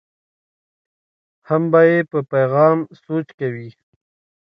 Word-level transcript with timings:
هم 1.47 1.63
به 1.71 1.81
یې 1.89 1.99
په 2.11 2.19
پیغام 2.31 2.77
سوچ 3.03 3.27
کوي. 3.39 3.69